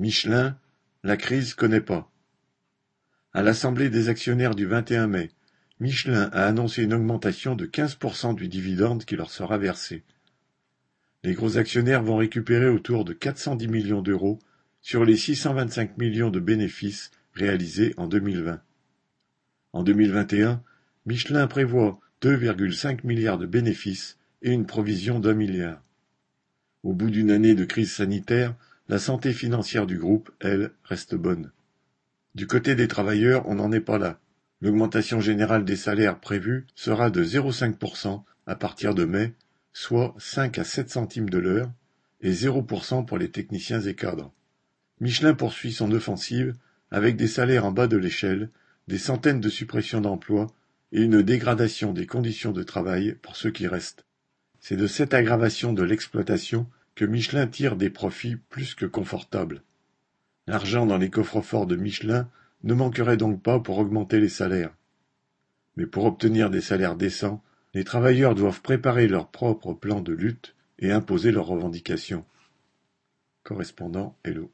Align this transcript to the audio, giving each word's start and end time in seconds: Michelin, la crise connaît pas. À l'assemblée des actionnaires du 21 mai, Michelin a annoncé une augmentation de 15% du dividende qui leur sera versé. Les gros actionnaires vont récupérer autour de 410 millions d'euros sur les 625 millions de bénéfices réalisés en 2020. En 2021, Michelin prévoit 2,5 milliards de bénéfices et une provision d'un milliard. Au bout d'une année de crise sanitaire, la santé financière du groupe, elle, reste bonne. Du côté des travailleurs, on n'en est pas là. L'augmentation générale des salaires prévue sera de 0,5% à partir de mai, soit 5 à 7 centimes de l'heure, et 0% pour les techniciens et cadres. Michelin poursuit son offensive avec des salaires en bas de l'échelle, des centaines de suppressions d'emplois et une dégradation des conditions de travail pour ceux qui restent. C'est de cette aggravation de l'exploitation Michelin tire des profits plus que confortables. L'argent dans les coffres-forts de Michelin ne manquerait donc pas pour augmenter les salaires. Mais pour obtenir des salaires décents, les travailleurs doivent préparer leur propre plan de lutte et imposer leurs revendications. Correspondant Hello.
Michelin, 0.00 0.56
la 1.04 1.18
crise 1.18 1.52
connaît 1.52 1.82
pas. 1.82 2.10
À 3.34 3.42
l'assemblée 3.42 3.90
des 3.90 4.08
actionnaires 4.08 4.54
du 4.54 4.64
21 4.64 5.08
mai, 5.08 5.30
Michelin 5.78 6.30
a 6.32 6.46
annoncé 6.46 6.84
une 6.84 6.94
augmentation 6.94 7.54
de 7.54 7.66
15% 7.66 8.34
du 8.34 8.48
dividende 8.48 9.04
qui 9.04 9.14
leur 9.14 9.30
sera 9.30 9.58
versé. 9.58 10.02
Les 11.22 11.34
gros 11.34 11.58
actionnaires 11.58 12.02
vont 12.02 12.16
récupérer 12.16 12.70
autour 12.70 13.04
de 13.04 13.12
410 13.12 13.68
millions 13.68 14.00
d'euros 14.00 14.38
sur 14.80 15.04
les 15.04 15.18
625 15.18 15.98
millions 15.98 16.30
de 16.30 16.40
bénéfices 16.40 17.10
réalisés 17.34 17.92
en 17.98 18.06
2020. 18.06 18.58
En 19.74 19.82
2021, 19.82 20.62
Michelin 21.04 21.46
prévoit 21.46 22.00
2,5 22.22 23.06
milliards 23.06 23.36
de 23.36 23.44
bénéfices 23.44 24.16
et 24.40 24.50
une 24.50 24.64
provision 24.64 25.20
d'un 25.20 25.34
milliard. 25.34 25.82
Au 26.84 26.94
bout 26.94 27.10
d'une 27.10 27.30
année 27.30 27.54
de 27.54 27.66
crise 27.66 27.92
sanitaire, 27.92 28.54
la 28.90 28.98
santé 28.98 29.32
financière 29.32 29.86
du 29.86 29.98
groupe, 29.98 30.32
elle, 30.40 30.72
reste 30.82 31.14
bonne. 31.14 31.52
Du 32.34 32.48
côté 32.48 32.74
des 32.74 32.88
travailleurs, 32.88 33.48
on 33.48 33.54
n'en 33.54 33.70
est 33.70 33.78
pas 33.78 33.98
là. 33.98 34.18
L'augmentation 34.60 35.20
générale 35.20 35.64
des 35.64 35.76
salaires 35.76 36.18
prévue 36.18 36.66
sera 36.74 37.08
de 37.08 37.22
0,5% 37.22 38.24
à 38.48 38.56
partir 38.56 38.96
de 38.96 39.04
mai, 39.04 39.34
soit 39.72 40.16
5 40.18 40.58
à 40.58 40.64
7 40.64 40.90
centimes 40.90 41.30
de 41.30 41.38
l'heure, 41.38 41.70
et 42.20 42.32
0% 42.32 43.06
pour 43.06 43.16
les 43.16 43.30
techniciens 43.30 43.80
et 43.80 43.94
cadres. 43.94 44.32
Michelin 44.98 45.34
poursuit 45.34 45.72
son 45.72 45.92
offensive 45.92 46.54
avec 46.90 47.16
des 47.16 47.28
salaires 47.28 47.66
en 47.66 47.70
bas 47.70 47.86
de 47.86 47.96
l'échelle, 47.96 48.50
des 48.88 48.98
centaines 48.98 49.40
de 49.40 49.48
suppressions 49.48 50.00
d'emplois 50.00 50.48
et 50.90 51.02
une 51.02 51.22
dégradation 51.22 51.92
des 51.92 52.06
conditions 52.06 52.50
de 52.50 52.64
travail 52.64 53.14
pour 53.22 53.36
ceux 53.36 53.52
qui 53.52 53.68
restent. 53.68 54.04
C'est 54.58 54.76
de 54.76 54.88
cette 54.88 55.14
aggravation 55.14 55.72
de 55.72 55.84
l'exploitation 55.84 56.66
Michelin 57.04 57.46
tire 57.46 57.76
des 57.76 57.90
profits 57.90 58.36
plus 58.36 58.74
que 58.74 58.86
confortables. 58.86 59.62
L'argent 60.46 60.86
dans 60.86 60.98
les 60.98 61.10
coffres-forts 61.10 61.66
de 61.66 61.76
Michelin 61.76 62.28
ne 62.64 62.74
manquerait 62.74 63.16
donc 63.16 63.42
pas 63.42 63.60
pour 63.60 63.78
augmenter 63.78 64.20
les 64.20 64.28
salaires. 64.28 64.74
Mais 65.76 65.86
pour 65.86 66.04
obtenir 66.04 66.50
des 66.50 66.60
salaires 66.60 66.96
décents, 66.96 67.42
les 67.74 67.84
travailleurs 67.84 68.34
doivent 68.34 68.62
préparer 68.62 69.06
leur 69.06 69.28
propre 69.28 69.74
plan 69.74 70.00
de 70.00 70.12
lutte 70.12 70.54
et 70.78 70.90
imposer 70.90 71.30
leurs 71.30 71.46
revendications. 71.46 72.24
Correspondant 73.42 74.16
Hello. 74.24 74.48